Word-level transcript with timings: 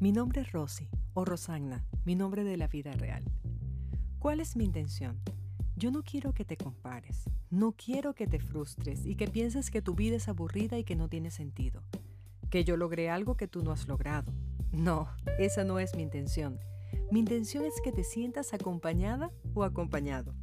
Mi 0.00 0.10
nombre 0.10 0.40
es 0.40 0.52
Rosy, 0.52 0.88
o 1.14 1.24
Rosanna, 1.24 1.86
mi 2.04 2.16
nombre 2.16 2.42
de 2.42 2.56
la 2.56 2.66
vida 2.66 2.92
real. 2.92 3.22
¿Cuál 4.18 4.40
es 4.40 4.56
mi 4.56 4.64
intención? 4.64 5.20
Yo 5.76 5.92
no 5.92 6.02
quiero 6.02 6.34
que 6.34 6.44
te 6.44 6.56
compares, 6.56 7.22
no 7.50 7.72
quiero 7.72 8.14
que 8.14 8.26
te 8.26 8.40
frustres 8.40 9.06
y 9.06 9.14
que 9.14 9.28
pienses 9.28 9.70
que 9.70 9.82
tu 9.82 9.94
vida 9.94 10.16
es 10.16 10.28
aburrida 10.28 10.78
y 10.78 10.84
que 10.84 10.96
no 10.96 11.08
tiene 11.08 11.30
sentido, 11.30 11.84
que 12.50 12.64
yo 12.64 12.76
logré 12.76 13.08
algo 13.08 13.36
que 13.36 13.46
tú 13.46 13.62
no 13.62 13.70
has 13.70 13.86
logrado. 13.86 14.32
No, 14.72 15.08
esa 15.38 15.62
no 15.62 15.78
es 15.78 15.94
mi 15.94 16.02
intención. 16.02 16.58
Mi 17.12 17.20
intención 17.20 17.64
es 17.64 17.74
que 17.82 17.92
te 17.92 18.02
sientas 18.02 18.52
acompañada 18.52 19.30
o 19.54 19.62
acompañado. 19.62 20.34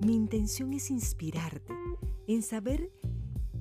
Mi 0.00 0.14
intención 0.14 0.72
es 0.74 0.90
inspirarte, 0.90 1.74
en 2.28 2.42
saber, 2.42 2.92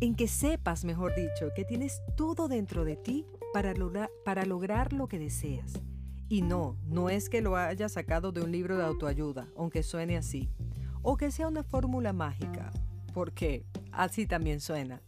en 0.01 0.15
que 0.15 0.27
sepas, 0.27 0.85
mejor 0.85 1.15
dicho, 1.15 1.49
que 1.55 1.65
tienes 1.65 1.99
todo 2.15 2.47
dentro 2.47 2.85
de 2.85 2.95
ti 2.95 3.25
para, 3.53 4.45
lograr 4.45 4.93
lo 4.93 5.07
que 5.07 5.19
deseas. 5.19 5.81
Y 6.27 6.41
no, 6.41 6.77
no 6.85 7.09
es 7.09 7.29
que 7.29 7.41
lo 7.41 7.55
haya 7.55 7.89
sacado 7.89 8.31
de 8.31 8.41
un 8.41 8.51
libro 8.51 8.77
de 8.77 8.83
autoayuda, 8.83 9.47
aunque 9.57 9.81
suene 9.83 10.17
así, 10.17 10.49
o 11.01 11.17
que 11.17 11.31
sea 11.31 11.47
una 11.47 11.63
fórmula 11.63 12.13
mágica, 12.13 12.71
porque 13.13 13.65
así 13.91 14.27
también 14.27 14.59
suena. 14.59 15.01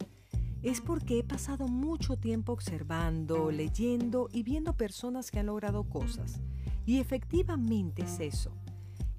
Es 0.64 0.82
porque 0.82 1.20
he 1.20 1.24
pasado 1.24 1.68
mucho 1.68 2.18
tiempo 2.18 2.54
observando, 2.54 3.52
leyendo 3.52 4.30
y 4.32 4.44
viendo 4.44 4.74
personas 4.74 5.32
que 5.32 5.40
han 5.40 5.48
logrado 5.48 5.84
cosas. 5.84 6.40
Y 6.86 7.00
efectivamente 7.00 8.04
es 8.04 8.20
eso. 8.20 8.52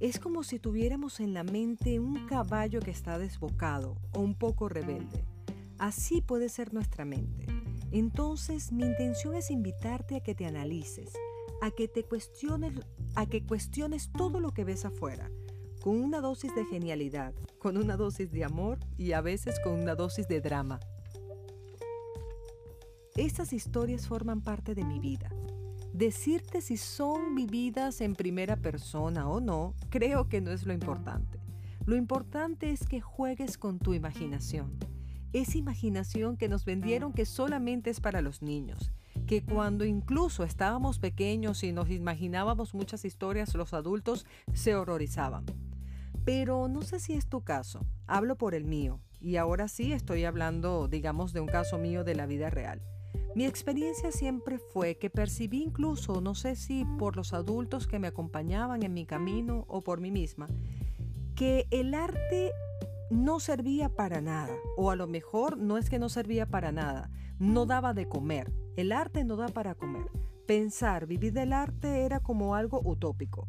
Es 0.00 0.18
como 0.18 0.42
si 0.42 0.58
tuviéramos 0.58 1.20
en 1.20 1.34
la 1.34 1.44
mente 1.44 2.00
un 2.00 2.26
caballo 2.26 2.80
que 2.80 2.90
está 2.90 3.18
desbocado 3.18 3.96
o 4.14 4.20
un 4.20 4.34
poco 4.34 4.68
rebelde. 4.68 5.24
Así 5.78 6.20
puede 6.20 6.48
ser 6.48 6.74
nuestra 6.74 7.04
mente. 7.04 7.61
Entonces 7.92 8.72
mi 8.72 8.84
intención 8.84 9.34
es 9.34 9.50
invitarte 9.50 10.16
a 10.16 10.20
que 10.20 10.34
te 10.34 10.46
analices, 10.46 11.12
a 11.60 11.70
que 11.70 11.88
te 11.88 12.04
cuestiones, 12.04 12.72
a 13.14 13.26
que 13.26 13.44
cuestiones 13.44 14.10
todo 14.16 14.40
lo 14.40 14.52
que 14.52 14.64
ves 14.64 14.86
afuera, 14.86 15.30
con 15.82 16.00
una 16.00 16.22
dosis 16.22 16.54
de 16.54 16.64
genialidad, 16.64 17.34
con 17.58 17.76
una 17.76 17.98
dosis 17.98 18.32
de 18.32 18.44
amor 18.44 18.78
y 18.96 19.12
a 19.12 19.20
veces 19.20 19.60
con 19.60 19.74
una 19.78 19.94
dosis 19.94 20.26
de 20.26 20.40
drama. 20.40 20.80
Estas 23.14 23.52
historias 23.52 24.08
forman 24.08 24.40
parte 24.40 24.74
de 24.74 24.84
mi 24.84 24.98
vida. 24.98 25.30
Decirte 25.92 26.62
si 26.62 26.78
son 26.78 27.34
vividas 27.34 28.00
en 28.00 28.14
primera 28.14 28.56
persona 28.56 29.28
o 29.28 29.38
no, 29.38 29.74
creo 29.90 30.30
que 30.30 30.40
no 30.40 30.50
es 30.50 30.64
lo 30.64 30.72
importante. 30.72 31.38
Lo 31.84 31.94
importante 31.94 32.70
es 32.70 32.86
que 32.86 33.02
juegues 33.02 33.58
con 33.58 33.78
tu 33.78 33.92
imaginación 33.92 34.78
esa 35.32 35.58
imaginación 35.58 36.36
que 36.36 36.48
nos 36.48 36.64
vendieron 36.64 37.12
que 37.12 37.24
solamente 37.24 37.90
es 37.90 38.00
para 38.00 38.22
los 38.22 38.42
niños, 38.42 38.92
que 39.26 39.42
cuando 39.42 39.84
incluso 39.84 40.44
estábamos 40.44 40.98
pequeños 40.98 41.62
y 41.64 41.72
nos 41.72 41.90
imaginábamos 41.90 42.74
muchas 42.74 43.04
historias, 43.04 43.54
los 43.54 43.72
adultos 43.72 44.26
se 44.52 44.74
horrorizaban. 44.74 45.44
Pero 46.24 46.68
no 46.68 46.82
sé 46.82 47.00
si 47.00 47.14
es 47.14 47.26
tu 47.26 47.42
caso, 47.42 47.84
hablo 48.06 48.36
por 48.36 48.54
el 48.54 48.64
mío, 48.64 49.00
y 49.20 49.36
ahora 49.36 49.68
sí 49.68 49.92
estoy 49.92 50.24
hablando, 50.24 50.88
digamos, 50.88 51.32
de 51.32 51.40
un 51.40 51.48
caso 51.48 51.78
mío 51.78 52.04
de 52.04 52.14
la 52.14 52.26
vida 52.26 52.50
real. 52.50 52.82
Mi 53.34 53.46
experiencia 53.46 54.12
siempre 54.12 54.58
fue 54.58 54.98
que 54.98 55.08
percibí 55.08 55.62
incluso, 55.62 56.20
no 56.20 56.34
sé 56.34 56.54
si 56.54 56.84
por 56.98 57.16
los 57.16 57.32
adultos 57.32 57.86
que 57.86 57.98
me 57.98 58.08
acompañaban 58.08 58.82
en 58.82 58.92
mi 58.92 59.06
camino 59.06 59.64
o 59.68 59.82
por 59.82 60.00
mí 60.00 60.10
misma, 60.10 60.48
que 61.34 61.66
el 61.70 61.94
arte 61.94 62.52
no 63.12 63.40
servía 63.40 63.88
para 63.88 64.20
nada, 64.20 64.54
o 64.76 64.90
a 64.90 64.96
lo 64.96 65.06
mejor 65.06 65.58
no 65.58 65.78
es 65.78 65.90
que 65.90 65.98
no 65.98 66.08
servía 66.08 66.46
para 66.46 66.72
nada, 66.72 67.10
no 67.38 67.66
daba 67.66 67.94
de 67.94 68.08
comer. 68.08 68.52
El 68.76 68.90
arte 68.90 69.22
no 69.24 69.36
da 69.36 69.48
para 69.48 69.74
comer. 69.74 70.06
Pensar, 70.46 71.06
vivir 71.06 71.32
del 71.32 71.52
arte 71.52 72.04
era 72.04 72.20
como 72.20 72.54
algo 72.54 72.80
utópico. 72.84 73.44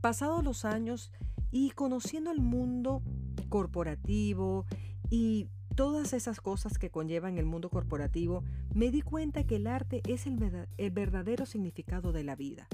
Pasados 0.00 0.44
los 0.44 0.64
años 0.64 1.10
y 1.50 1.70
conociendo 1.70 2.30
el 2.30 2.40
mundo 2.40 3.02
corporativo 3.48 4.66
y 5.10 5.48
todas 5.74 6.12
esas 6.12 6.40
cosas 6.40 6.78
que 6.78 6.90
conllevan 6.90 7.38
el 7.38 7.46
mundo 7.46 7.70
corporativo, 7.70 8.44
me 8.74 8.90
di 8.90 9.02
cuenta 9.02 9.44
que 9.44 9.56
el 9.56 9.66
arte 9.66 10.02
es 10.06 10.26
el, 10.26 10.36
verdadero 10.90 11.46
significado 11.46 12.12
de 12.12 12.24
la 12.24 12.36
vida. 12.36 12.68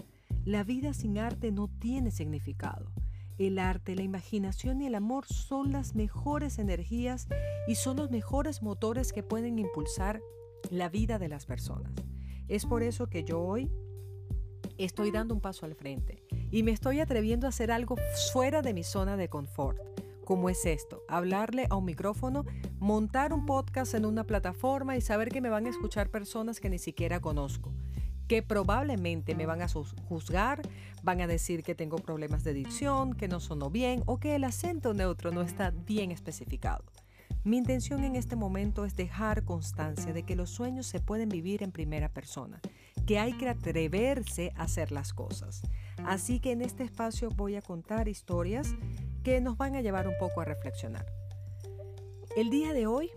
La 0.44 0.64
vida 0.64 0.92
sin 0.92 1.18
arte 1.18 1.52
no 1.52 1.68
tiene 1.68 2.10
significado. 2.10 2.92
El 3.38 3.60
arte, 3.60 3.94
la 3.94 4.02
imaginación 4.02 4.80
y 4.80 4.86
el 4.86 4.96
amor 4.96 5.24
son 5.26 5.70
las 5.70 5.94
mejores 5.94 6.58
energías 6.58 7.28
y 7.68 7.76
son 7.76 7.96
los 7.96 8.10
mejores 8.10 8.62
motores 8.62 9.12
que 9.12 9.22
pueden 9.22 9.60
impulsar 9.60 10.20
la 10.70 10.88
vida 10.88 11.20
de 11.20 11.28
las 11.28 11.46
personas. 11.46 11.92
Es 12.48 12.66
por 12.66 12.82
eso 12.82 13.06
que 13.06 13.22
yo 13.22 13.40
hoy 13.40 13.70
estoy 14.76 15.12
dando 15.12 15.34
un 15.34 15.40
paso 15.40 15.66
al 15.66 15.76
frente 15.76 16.24
y 16.50 16.64
me 16.64 16.72
estoy 16.72 16.98
atreviendo 16.98 17.46
a 17.46 17.50
hacer 17.50 17.70
algo 17.70 17.94
fuera 18.32 18.60
de 18.60 18.74
mi 18.74 18.82
zona 18.82 19.16
de 19.16 19.28
confort. 19.28 19.78
como 20.24 20.50
es 20.50 20.66
esto? 20.66 21.02
Hablarle 21.08 21.68
a 21.70 21.76
un 21.76 21.86
micrófono, 21.86 22.44
montar 22.78 23.32
un 23.32 23.46
podcast 23.46 23.94
en 23.94 24.04
una 24.04 24.24
plataforma 24.24 24.94
y 24.94 25.00
saber 25.00 25.30
que 25.30 25.40
me 25.40 25.48
van 25.48 25.64
a 25.64 25.70
escuchar 25.70 26.10
personas 26.10 26.60
que 26.60 26.68
ni 26.68 26.78
siquiera 26.78 27.20
conozco 27.20 27.72
que 28.28 28.42
probablemente 28.42 29.34
me 29.34 29.46
van 29.46 29.62
a 29.62 29.68
juzgar, 29.68 30.60
van 31.02 31.20
a 31.22 31.26
decir 31.26 31.62
que 31.62 31.74
tengo 31.74 31.96
problemas 31.96 32.44
de 32.44 32.52
dicción, 32.52 33.14
que 33.14 33.26
no 33.26 33.40
sonó 33.40 33.70
bien 33.70 34.02
o 34.06 34.18
que 34.18 34.34
el 34.34 34.44
acento 34.44 34.92
neutro 34.94 35.32
no 35.32 35.40
está 35.42 35.70
bien 35.70 36.12
especificado. 36.12 36.84
Mi 37.44 37.56
intención 37.56 38.04
en 38.04 38.16
este 38.16 38.36
momento 38.36 38.84
es 38.84 38.94
dejar 38.94 39.44
constancia 39.44 40.12
de 40.12 40.24
que 40.24 40.36
los 40.36 40.50
sueños 40.50 40.86
se 40.86 41.00
pueden 41.00 41.30
vivir 41.30 41.62
en 41.62 41.72
primera 41.72 42.10
persona, 42.10 42.60
que 43.06 43.18
hay 43.18 43.32
que 43.32 43.48
atreverse 43.48 44.52
a 44.56 44.64
hacer 44.64 44.92
las 44.92 45.14
cosas. 45.14 45.62
Así 46.04 46.40
que 46.40 46.52
en 46.52 46.60
este 46.60 46.84
espacio 46.84 47.30
voy 47.30 47.56
a 47.56 47.62
contar 47.62 48.08
historias 48.08 48.74
que 49.22 49.40
nos 49.40 49.56
van 49.56 49.76
a 49.76 49.80
llevar 49.80 50.06
un 50.06 50.18
poco 50.18 50.42
a 50.42 50.44
reflexionar. 50.44 51.06
El 52.36 52.50
día 52.50 52.74
de 52.74 52.86
hoy 52.86 53.10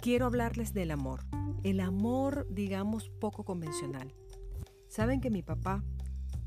quiero 0.00 0.26
hablarles 0.26 0.72
del 0.72 0.90
amor, 0.90 1.20
el 1.62 1.78
amor 1.80 2.46
digamos 2.48 3.08
poco 3.08 3.44
convencional. 3.44 4.14
Saben 4.88 5.20
que 5.20 5.30
mi 5.30 5.42
papá 5.42 5.84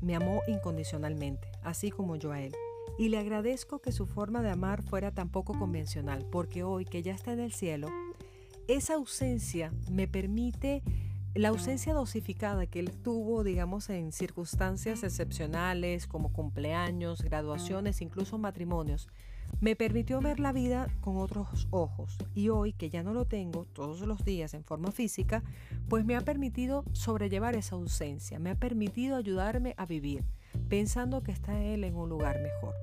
me 0.00 0.16
amó 0.16 0.42
incondicionalmente, 0.48 1.48
así 1.62 1.90
como 1.90 2.16
yo 2.16 2.32
a 2.32 2.42
él. 2.42 2.54
Y 2.98 3.08
le 3.08 3.18
agradezco 3.18 3.80
que 3.80 3.92
su 3.92 4.06
forma 4.06 4.42
de 4.42 4.50
amar 4.50 4.82
fuera 4.82 5.12
tan 5.12 5.30
poco 5.30 5.56
convencional, 5.56 6.26
porque 6.30 6.64
hoy 6.64 6.84
que 6.84 7.02
ya 7.02 7.12
está 7.12 7.32
en 7.32 7.40
el 7.40 7.52
cielo, 7.52 7.88
esa 8.66 8.94
ausencia 8.94 9.72
me 9.90 10.08
permite, 10.08 10.82
la 11.34 11.48
ausencia 11.48 11.94
dosificada 11.94 12.66
que 12.66 12.80
él 12.80 12.90
tuvo, 12.90 13.44
digamos, 13.44 13.88
en 13.88 14.12
circunstancias 14.12 15.02
excepcionales 15.04 16.06
como 16.06 16.32
cumpleaños, 16.32 17.22
graduaciones, 17.22 18.00
incluso 18.00 18.36
matrimonios, 18.36 19.08
me 19.64 19.76
permitió 19.76 20.20
ver 20.20 20.40
la 20.40 20.52
vida 20.52 20.88
con 21.00 21.16
otros 21.16 21.68
ojos 21.70 22.18
y 22.34 22.50
hoy 22.50 22.74
que 22.74 22.90
ya 22.90 23.02
no 23.02 23.14
lo 23.14 23.24
tengo 23.24 23.64
todos 23.64 24.02
los 24.02 24.22
días 24.22 24.52
en 24.52 24.62
forma 24.62 24.92
física, 24.92 25.42
pues 25.88 26.04
me 26.04 26.16
ha 26.16 26.20
permitido 26.20 26.84
sobrellevar 26.92 27.56
esa 27.56 27.76
ausencia, 27.76 28.38
me 28.38 28.50
ha 28.50 28.56
permitido 28.56 29.16
ayudarme 29.16 29.72
a 29.78 29.86
vivir, 29.86 30.22
pensando 30.68 31.22
que 31.22 31.32
está 31.32 31.64
Él 31.64 31.84
en 31.84 31.96
un 31.96 32.10
lugar 32.10 32.42
mejor. 32.42 32.74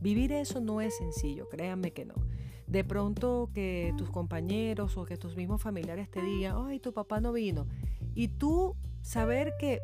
Vivir 0.00 0.32
eso 0.32 0.60
no 0.60 0.80
es 0.80 0.96
sencillo, 0.96 1.48
créanme 1.48 1.92
que 1.92 2.04
no. 2.04 2.14
De 2.66 2.82
pronto 2.82 3.50
que 3.54 3.94
tus 3.96 4.10
compañeros 4.10 4.96
o 4.96 5.04
que 5.04 5.16
tus 5.16 5.36
mismos 5.36 5.62
familiares 5.62 6.10
te 6.10 6.20
digan, 6.20 6.56
ay, 6.66 6.80
tu 6.80 6.92
papá 6.92 7.20
no 7.20 7.32
vino. 7.32 7.68
Y 8.16 8.26
tú 8.26 8.74
saber 9.00 9.52
que 9.60 9.80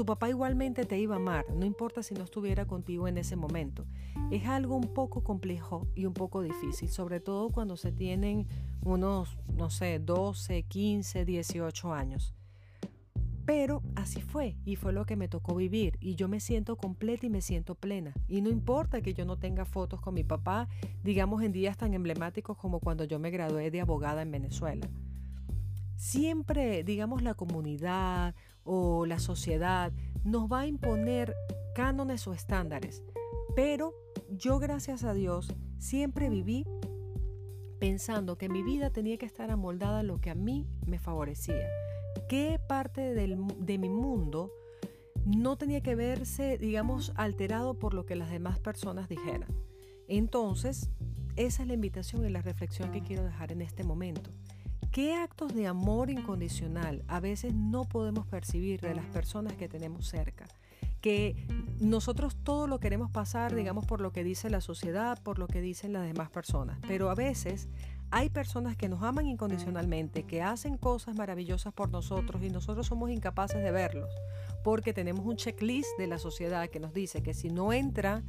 tu 0.00 0.06
papá 0.06 0.30
igualmente 0.30 0.86
te 0.86 0.98
iba 0.98 1.16
a 1.16 1.18
amar, 1.18 1.44
no 1.54 1.66
importa 1.66 2.02
si 2.02 2.14
no 2.14 2.24
estuviera 2.24 2.64
contigo 2.64 3.06
en 3.06 3.18
ese 3.18 3.36
momento. 3.36 3.84
Es 4.30 4.46
algo 4.46 4.74
un 4.74 4.94
poco 4.94 5.22
complejo 5.22 5.88
y 5.94 6.06
un 6.06 6.14
poco 6.14 6.40
difícil, 6.40 6.88
sobre 6.88 7.20
todo 7.20 7.50
cuando 7.50 7.76
se 7.76 7.92
tienen 7.92 8.48
unos, 8.80 9.36
no 9.54 9.68
sé, 9.68 9.98
12, 9.98 10.62
15, 10.62 11.26
18 11.26 11.92
años. 11.92 12.34
Pero 13.44 13.82
así 13.94 14.22
fue 14.22 14.56
y 14.64 14.76
fue 14.76 14.94
lo 14.94 15.04
que 15.04 15.16
me 15.16 15.28
tocó 15.28 15.54
vivir 15.54 15.98
y 16.00 16.14
yo 16.14 16.28
me 16.28 16.40
siento 16.40 16.78
completa 16.78 17.26
y 17.26 17.28
me 17.28 17.42
siento 17.42 17.74
plena. 17.74 18.14
Y 18.26 18.40
no 18.40 18.48
importa 18.48 19.02
que 19.02 19.12
yo 19.12 19.26
no 19.26 19.36
tenga 19.36 19.66
fotos 19.66 20.00
con 20.00 20.14
mi 20.14 20.24
papá, 20.24 20.66
digamos 21.04 21.42
en 21.42 21.52
días 21.52 21.76
tan 21.76 21.92
emblemáticos 21.92 22.56
como 22.56 22.80
cuando 22.80 23.04
yo 23.04 23.18
me 23.18 23.30
gradué 23.30 23.70
de 23.70 23.82
abogada 23.82 24.22
en 24.22 24.30
Venezuela. 24.30 24.88
Siempre, 26.00 26.82
digamos, 26.84 27.20
la 27.20 27.34
comunidad 27.34 28.34
o 28.64 29.06
la 29.06 29.18
sociedad 29.18 29.92
nos 30.24 30.50
va 30.50 30.60
a 30.60 30.66
imponer 30.66 31.34
cánones 31.74 32.26
o 32.26 32.32
estándares. 32.32 33.02
Pero 33.56 33.94
yo, 34.30 34.58
gracias 34.58 35.04
a 35.04 35.14
Dios, 35.14 35.54
siempre 35.78 36.28
viví 36.28 36.66
pensando 37.78 38.36
que 38.36 38.48
mi 38.48 38.62
vida 38.62 38.90
tenía 38.90 39.16
que 39.16 39.26
estar 39.26 39.50
amoldada 39.50 40.00
a 40.00 40.02
lo 40.02 40.20
que 40.20 40.30
a 40.30 40.34
mí 40.34 40.66
me 40.86 40.98
favorecía. 40.98 41.66
¿Qué 42.28 42.60
parte 42.68 43.14
de 43.14 43.78
mi 43.78 43.88
mundo 43.88 44.52
no 45.24 45.56
tenía 45.56 45.80
que 45.80 45.94
verse, 45.94 46.58
digamos, 46.58 47.12
alterado 47.16 47.78
por 47.78 47.94
lo 47.94 48.04
que 48.04 48.16
las 48.16 48.30
demás 48.30 48.58
personas 48.58 49.08
dijeran? 49.08 49.48
Entonces, 50.08 50.90
esa 51.36 51.62
es 51.62 51.68
la 51.68 51.74
invitación 51.74 52.24
y 52.24 52.30
la 52.30 52.42
reflexión 52.42 52.92
que 52.92 53.02
quiero 53.02 53.24
dejar 53.24 53.52
en 53.52 53.62
este 53.62 53.84
momento 53.84 54.30
¿Qué 54.92 55.14
actos 55.14 55.54
de 55.54 55.68
amor 55.68 56.10
incondicional 56.10 57.04
a 57.06 57.20
veces 57.20 57.54
no 57.54 57.84
podemos 57.84 58.26
percibir 58.26 58.80
de 58.80 58.96
las 58.96 59.06
personas 59.06 59.52
que 59.52 59.68
tenemos 59.68 60.08
cerca? 60.08 60.46
Que 61.00 61.36
nosotros 61.78 62.36
todo 62.42 62.66
lo 62.66 62.80
queremos 62.80 63.08
pasar, 63.08 63.54
digamos, 63.54 63.86
por 63.86 64.00
lo 64.00 64.12
que 64.12 64.24
dice 64.24 64.50
la 64.50 64.60
sociedad, 64.60 65.22
por 65.22 65.38
lo 65.38 65.46
que 65.46 65.60
dicen 65.60 65.92
las 65.92 66.02
demás 66.02 66.28
personas, 66.30 66.80
pero 66.88 67.08
a 67.08 67.14
veces 67.14 67.68
hay 68.10 68.30
personas 68.30 68.76
que 68.76 68.88
nos 68.88 69.04
aman 69.04 69.28
incondicionalmente, 69.28 70.24
que 70.24 70.42
hacen 70.42 70.76
cosas 70.76 71.14
maravillosas 71.14 71.72
por 71.72 71.90
nosotros 71.90 72.42
y 72.42 72.50
nosotros 72.50 72.88
somos 72.88 73.10
incapaces 73.10 73.62
de 73.62 73.70
verlos, 73.70 74.10
porque 74.64 74.92
tenemos 74.92 75.24
un 75.24 75.36
checklist 75.36 75.96
de 75.98 76.08
la 76.08 76.18
sociedad 76.18 76.68
que 76.68 76.80
nos 76.80 76.92
dice 76.92 77.22
que 77.22 77.32
si 77.32 77.48
no 77.48 77.72
entra 77.72 78.24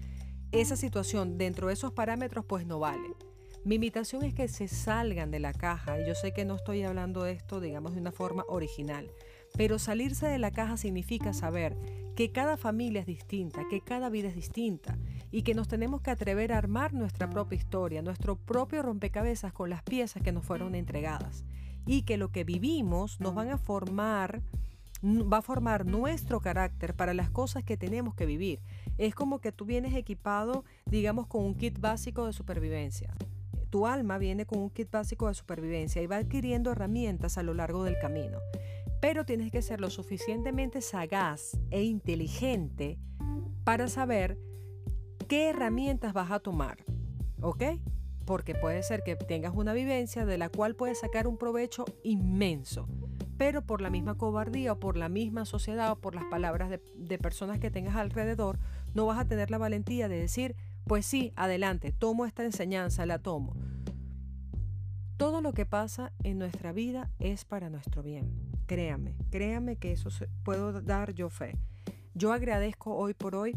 esa 0.51 0.75
situación 0.75 1.39
dentro 1.39 1.69
de 1.69 1.73
esos 1.73 1.91
parámetros, 1.91 2.45
pues 2.45 2.67
no 2.67 2.77
vale. 2.77 3.15
Mi 3.63 3.75
invitación 3.75 4.23
es 4.23 4.33
que 4.33 4.47
se 4.47 4.67
salgan 4.67 5.29
de 5.29 5.39
la 5.39 5.53
caja, 5.53 6.01
y 6.01 6.07
yo 6.07 6.15
sé 6.15 6.33
que 6.33 6.45
no 6.45 6.55
estoy 6.55 6.81
hablando 6.81 7.21
de 7.21 7.33
esto, 7.33 7.59
digamos, 7.59 7.93
de 7.93 8.01
una 8.01 8.11
forma 8.11 8.43
original, 8.47 9.11
pero 9.55 9.77
salirse 9.77 10.25
de 10.25 10.39
la 10.39 10.49
caja 10.49 10.77
significa 10.77 11.31
saber 11.31 11.77
que 12.15 12.31
cada 12.31 12.57
familia 12.57 13.01
es 13.01 13.05
distinta, 13.05 13.61
que 13.69 13.81
cada 13.81 14.09
vida 14.09 14.29
es 14.29 14.35
distinta 14.35 14.97
y 15.29 15.43
que 15.43 15.53
nos 15.53 15.67
tenemos 15.67 16.01
que 16.01 16.09
atrever 16.09 16.51
a 16.51 16.57
armar 16.57 16.93
nuestra 16.93 17.29
propia 17.29 17.55
historia, 17.55 18.01
nuestro 18.01 18.35
propio 18.35 18.81
rompecabezas 18.81 19.53
con 19.53 19.69
las 19.69 19.83
piezas 19.83 20.23
que 20.23 20.31
nos 20.31 20.43
fueron 20.43 20.73
entregadas 20.73 21.45
y 21.85 22.01
que 22.01 22.17
lo 22.17 22.31
que 22.31 22.43
vivimos 22.43 23.19
nos 23.19 23.35
van 23.35 23.49
a 23.49 23.59
formar 23.59 24.41
va 25.03 25.37
a 25.37 25.41
formar 25.41 25.85
nuestro 25.85 26.41
carácter 26.41 26.95
para 26.95 27.13
las 27.13 27.29
cosas 27.29 27.63
que 27.63 27.77
tenemos 27.77 28.13
que 28.15 28.25
vivir. 28.25 28.59
Es 28.97 29.15
como 29.15 29.39
que 29.39 29.51
tú 29.51 29.65
vienes 29.65 29.95
equipado, 29.95 30.63
digamos, 30.85 31.27
con 31.27 31.43
un 31.43 31.55
kit 31.55 31.79
básico 31.79 32.25
de 32.25 32.33
supervivencia 32.33 33.15
tu 33.71 33.88
alma 33.88 34.19
viene 34.19 34.45
con 34.45 34.59
un 34.59 34.69
kit 34.69 34.91
básico 34.91 35.29
de 35.29 35.33
supervivencia 35.33 36.01
y 36.01 36.06
va 36.06 36.18
adquiriendo 36.18 36.71
herramientas 36.71 37.38
a 37.38 37.44
lo 37.44 37.53
largo 37.53 37.83
del 37.83 37.97
camino. 37.97 38.38
Pero 39.01 39.25
tienes 39.25 39.51
que 39.51 39.63
ser 39.63 39.79
lo 39.79 39.89
suficientemente 39.89 40.81
sagaz 40.81 41.57
e 41.71 41.81
inteligente 41.81 43.00
para 43.63 43.88
saber 43.88 44.38
qué 45.27 45.50
herramientas 45.50 46.13
vas 46.13 46.29
a 46.31 46.39
tomar. 46.39 46.83
¿Ok? 47.41 47.63
Porque 48.25 48.53
puede 48.53 48.83
ser 48.83 49.03
que 49.03 49.15
tengas 49.15 49.56
una 49.56 49.73
vivencia 49.73 50.25
de 50.25 50.38
la 50.38 50.50
cual 50.50 50.75
puedes 50.75 51.00
sacar 51.00 51.25
un 51.25 51.38
provecho 51.38 51.85
inmenso, 52.03 52.88
pero 53.38 53.65
por 53.65 53.81
la 53.81 53.89
misma 53.89 54.18
cobardía 54.18 54.73
o 54.73 54.79
por 54.79 54.97
la 54.97 55.09
misma 55.09 55.45
sociedad 55.45 55.91
o 55.94 55.95
por 55.95 56.13
las 56.13 56.25
palabras 56.25 56.69
de, 56.69 56.81
de 56.95 57.18
personas 57.18 57.59
que 57.59 57.71
tengas 57.71 57.95
alrededor, 57.95 58.59
no 58.94 59.06
vas 59.07 59.18
a 59.18 59.25
tener 59.25 59.50
la 59.50 59.57
valentía 59.57 60.07
de 60.07 60.19
decir, 60.19 60.56
pues 60.91 61.05
sí, 61.05 61.31
adelante, 61.38 61.93
tomo 61.93 62.25
esta 62.25 62.43
enseñanza, 62.43 63.05
la 63.05 63.17
tomo. 63.17 63.55
Todo 65.15 65.39
lo 65.39 65.53
que 65.53 65.65
pasa 65.65 66.11
en 66.21 66.38
nuestra 66.38 66.73
vida 66.73 67.09
es 67.17 67.45
para 67.45 67.69
nuestro 67.69 68.03
bien. 68.03 68.29
Créame, 68.65 69.15
créame 69.29 69.77
que 69.77 69.93
eso 69.93 70.09
puedo 70.43 70.81
dar 70.81 71.13
yo 71.13 71.29
fe. 71.29 71.57
Yo 72.13 72.33
agradezco 72.33 72.93
hoy 72.93 73.13
por 73.13 73.38
hoy 73.38 73.55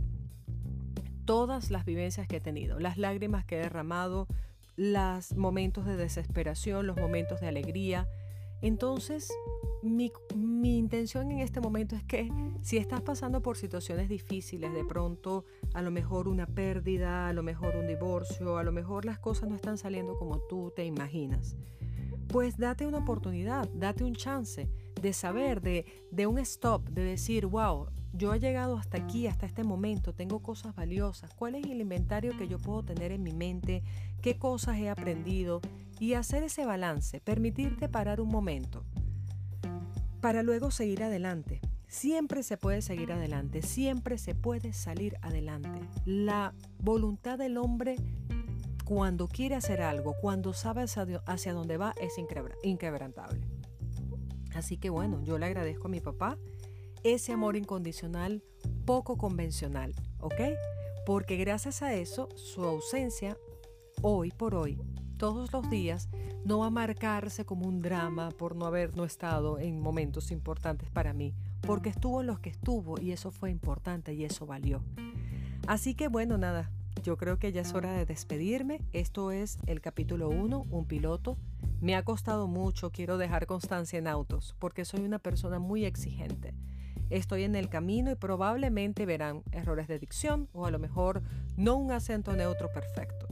todas 1.25 1.73
las 1.73 1.85
vivencias 1.85 2.29
que 2.29 2.37
he 2.37 2.41
tenido, 2.41 2.79
las 2.79 2.99
lágrimas 2.99 3.45
que 3.45 3.57
he 3.57 3.63
derramado, 3.63 4.29
los 4.77 5.35
momentos 5.35 5.87
de 5.87 5.97
desesperación, 5.97 6.87
los 6.87 6.99
momentos 6.99 7.41
de 7.41 7.49
alegría. 7.49 8.07
Entonces, 8.61 9.31
mi, 9.85 10.11
intención 10.79 11.31
en 11.31 11.41
este 11.41 11.61
momento 11.61 11.95
es 11.95 12.05
que 12.05 12.31
si 12.63 12.79
estás 12.79 13.03
pasando 13.03 13.43
por 13.43 13.57
situaciones 13.57 14.09
difíciles, 14.09 14.73
de 14.73 14.85
pronto 14.85 15.45
a 15.75 15.83
lo 15.83 15.91
mejor 15.91 16.29
una 16.29 16.47
pérdida, 16.47 17.29
a 17.29 17.33
lo 17.33 17.43
mejor 17.43 17.77
un 17.77 17.87
divorcio, 17.87 18.57
a 18.57 18.63
lo 18.63 18.73
mejor 18.73 19.05
las 19.05 19.19
cosas 19.19 19.49
no 19.49 19.57
están 19.57 19.77
saliendo 19.77 20.17
como 20.17 20.39
tú 20.39 20.73
te 20.75 20.85
imaginas, 20.85 21.57
pues 22.29 22.57
date 22.57 22.87
una 22.87 22.99
oportunidad, 22.99 23.69
date 23.75 24.05
un 24.05 24.15
chance 24.15 24.71
de 25.01 25.13
saber, 25.13 25.61
de, 25.61 25.85
de 26.11 26.27
un 26.27 26.39
stop, 26.39 26.89
de 26.89 27.03
decir, 27.03 27.47
wow, 27.47 27.89
yo 28.17 28.33
he 28.33 28.41
llegado 28.41 28.77
hasta 28.77 28.97
aquí, 28.97 29.27
hasta 29.27 29.45
este 29.45 29.65
momento, 29.65 30.15
tengo 30.15 30.41
cosas 30.41 30.75
valiosas, 30.75 31.35
cuál 31.35 31.57
es 31.57 31.67
el 31.67 31.81
inventario 31.81 32.37
que 32.39 32.49
yo 32.49 32.59
puedo 32.59 32.83
tener 32.83 33.13
en 33.13 33.23
mi 33.23 33.33
mente, 33.33 33.83
qué 34.23 34.39
cosas 34.39 34.79
he 34.79 34.89
aprendido 34.89 35.61
y 35.99 36.15
hacer 36.15 36.43
ese 36.43 36.65
balance, 36.67 37.21
permitirte 37.21 37.89
parar 37.89 38.21
un 38.21 38.29
momento 38.29 38.85
para 40.21 40.43
luego 40.43 40.71
seguir 40.71 41.03
adelante. 41.03 41.61
Siempre 41.87 42.43
se 42.43 42.57
puede 42.57 42.83
seguir 42.83 43.13
adelante, 43.13 43.63
siempre 43.63 44.19
se 44.19 44.35
puede 44.35 44.73
salir 44.73 45.17
adelante. 45.23 45.81
La 46.05 46.55
voluntad 46.79 47.39
del 47.39 47.57
hombre 47.57 47.97
cuando 48.85 49.29
quiere 49.29 49.55
hacer 49.55 49.81
algo, 49.81 50.15
cuando 50.21 50.53
sabe 50.53 50.85
hacia 51.27 51.53
dónde 51.55 51.77
va, 51.77 51.95
es 52.01 52.15
inquebrantable. 52.63 53.41
Así 54.55 54.77
que 54.77 54.91
bueno, 54.91 55.23
yo 55.23 55.39
le 55.39 55.47
agradezco 55.47 55.87
a 55.87 55.91
mi 55.91 56.01
papá 56.01 56.39
ese 57.03 57.33
amor 57.33 57.57
incondicional 57.57 58.43
poco 58.85 59.17
convencional, 59.17 59.95
¿ok? 60.21 60.41
Porque 61.07 61.37
gracias 61.37 61.83
a 61.83 61.95
eso, 61.95 62.29
su 62.37 62.65
ausencia, 62.65 63.37
hoy 64.03 64.31
por 64.31 64.55
hoy, 64.55 64.81
todos 65.25 65.55
los 65.55 65.71
días, 65.71 66.11
no 66.45 66.59
va 66.59 66.67
a 66.67 66.71
marcarse 66.71 67.47
como 67.47 67.67
un 67.67 67.81
drama 67.81 68.29
por 68.29 68.55
no 68.55 68.67
haber 68.67 68.95
no 68.95 69.07
estado 69.07 69.59
en 69.59 69.81
momentos 69.81 70.31
importantes 70.31 70.91
para 70.91 71.15
mí, 71.15 71.33
porque 71.63 71.89
estuvo 71.89 72.21
en 72.21 72.27
los 72.27 72.41
que 72.41 72.51
estuvo 72.51 73.01
y 73.01 73.11
eso 73.11 73.31
fue 73.31 73.51
importante 73.51 74.13
y 74.13 74.27
eso 74.27 74.45
valió. 74.45 74.83
Así 75.67 75.95
que 75.95 76.09
bueno, 76.09 76.37
nada, 76.37 76.71
yo 77.03 77.17
creo 77.17 77.39
que 77.39 77.53
ya 77.53 77.63
es 77.63 77.73
hora 77.73 77.95
de 77.95 78.05
despedirme. 78.05 78.83
Esto 78.93 79.31
es 79.31 79.57
el 79.65 79.81
capítulo 79.81 80.29
1, 80.29 80.67
un 80.71 80.85
piloto. 80.85 81.39
Me 81.81 81.97
ha 81.97 82.05
costado 82.05 82.47
mucho, 82.47 82.93
quiero 82.93 83.17
dejar 83.17 83.47
constancia 83.47 83.99
en 83.99 84.09
autos, 84.09 84.55
porque 84.59 84.85
soy 84.85 85.05
una 85.07 85.21
persona 85.21 85.59
muy 85.59 85.87
exigente. 85.87 86.53
Estoy 87.09 87.45
en 87.45 87.57
el 87.57 87.71
camino 87.71 88.11
y 88.11 88.15
probablemente 88.15 89.07
verán 89.07 89.43
errores 89.53 89.89
de 89.89 89.99
dicción 89.99 90.51
o 90.53 90.67
a 90.67 90.71
lo 90.71 90.79
mejor 90.79 91.23
no 91.57 91.77
un 91.77 91.93
acento 91.93 92.37
neutro 92.37 92.71
perfecto. 92.71 93.24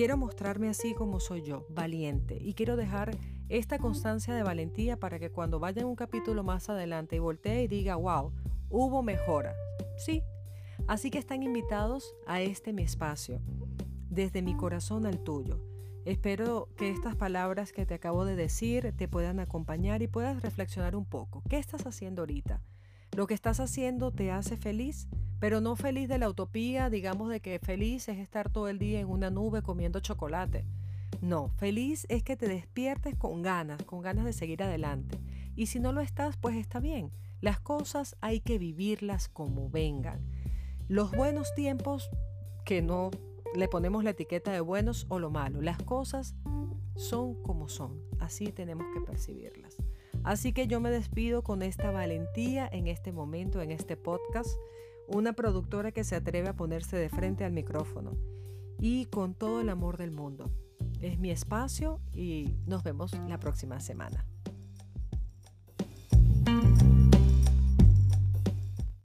Quiero 0.00 0.16
mostrarme 0.16 0.70
así 0.70 0.94
como 0.94 1.20
soy 1.20 1.42
yo, 1.42 1.66
valiente, 1.68 2.38
y 2.40 2.54
quiero 2.54 2.76
dejar 2.76 3.10
esta 3.50 3.78
constancia 3.78 4.34
de 4.34 4.42
valentía 4.42 4.98
para 4.98 5.18
que 5.18 5.30
cuando 5.30 5.60
vaya 5.60 5.84
un 5.84 5.94
capítulo 5.94 6.42
más 6.42 6.70
adelante 6.70 7.16
y 7.16 7.18
voltee 7.18 7.64
y 7.64 7.68
diga, 7.68 7.96
wow, 7.96 8.32
hubo 8.70 9.02
mejora. 9.02 9.52
Sí, 9.98 10.22
así 10.88 11.10
que 11.10 11.18
están 11.18 11.42
invitados 11.42 12.14
a 12.26 12.40
este 12.40 12.72
mi 12.72 12.82
espacio, 12.82 13.42
desde 14.08 14.40
mi 14.40 14.56
corazón 14.56 15.04
al 15.04 15.22
tuyo. 15.22 15.60
Espero 16.06 16.70
que 16.78 16.88
estas 16.88 17.14
palabras 17.14 17.74
que 17.74 17.84
te 17.84 17.92
acabo 17.92 18.24
de 18.24 18.36
decir 18.36 18.94
te 18.96 19.06
puedan 19.06 19.38
acompañar 19.38 20.00
y 20.00 20.08
puedas 20.08 20.40
reflexionar 20.40 20.96
un 20.96 21.04
poco. 21.04 21.42
¿Qué 21.50 21.58
estás 21.58 21.86
haciendo 21.86 22.22
ahorita? 22.22 22.62
¿Lo 23.14 23.26
que 23.26 23.34
estás 23.34 23.60
haciendo 23.60 24.12
te 24.12 24.30
hace 24.30 24.56
feliz? 24.56 25.08
Pero 25.40 25.62
no 25.62 25.74
feliz 25.74 26.08
de 26.08 26.18
la 26.18 26.28
utopía, 26.28 26.90
digamos 26.90 27.30
de 27.30 27.40
que 27.40 27.58
feliz 27.58 28.08
es 28.08 28.18
estar 28.18 28.50
todo 28.50 28.68
el 28.68 28.78
día 28.78 29.00
en 29.00 29.08
una 29.08 29.30
nube 29.30 29.62
comiendo 29.62 29.98
chocolate. 30.00 30.66
No, 31.22 31.48
feliz 31.56 32.06
es 32.10 32.22
que 32.22 32.36
te 32.36 32.46
despiertes 32.46 33.16
con 33.16 33.42
ganas, 33.42 33.82
con 33.82 34.02
ganas 34.02 34.26
de 34.26 34.34
seguir 34.34 34.62
adelante. 34.62 35.18
Y 35.56 35.66
si 35.66 35.80
no 35.80 35.92
lo 35.92 36.02
estás, 36.02 36.36
pues 36.36 36.56
está 36.56 36.78
bien. 36.78 37.10
Las 37.40 37.58
cosas 37.58 38.16
hay 38.20 38.40
que 38.40 38.58
vivirlas 38.58 39.28
como 39.28 39.70
vengan. 39.70 40.20
Los 40.88 41.10
buenos 41.10 41.54
tiempos, 41.54 42.10
que 42.66 42.82
no 42.82 43.10
le 43.54 43.66
ponemos 43.66 44.04
la 44.04 44.10
etiqueta 44.10 44.52
de 44.52 44.60
buenos 44.60 45.06
o 45.08 45.18
lo 45.18 45.30
malo, 45.30 45.62
las 45.62 45.78
cosas 45.78 46.34
son 46.96 47.42
como 47.42 47.68
son. 47.68 48.00
Así 48.18 48.52
tenemos 48.52 48.86
que 48.92 49.00
percibirlas. 49.00 49.76
Así 50.22 50.52
que 50.52 50.66
yo 50.66 50.80
me 50.80 50.90
despido 50.90 51.42
con 51.42 51.62
esta 51.62 51.90
valentía 51.90 52.68
en 52.70 52.88
este 52.88 53.10
momento, 53.10 53.62
en 53.62 53.70
este 53.70 53.96
podcast 53.96 54.50
una 55.10 55.32
productora 55.32 55.92
que 55.92 56.04
se 56.04 56.16
atreve 56.16 56.48
a 56.48 56.56
ponerse 56.56 56.96
de 56.96 57.08
frente 57.08 57.44
al 57.44 57.52
micrófono 57.52 58.12
y 58.78 59.06
con 59.06 59.34
todo 59.34 59.60
el 59.60 59.68
amor 59.68 59.96
del 59.96 60.10
mundo. 60.10 60.50
Es 61.00 61.18
mi 61.18 61.30
espacio 61.30 62.00
y 62.12 62.56
nos 62.66 62.82
vemos 62.82 63.12
la 63.28 63.38
próxima 63.38 63.80
semana. 63.80 64.26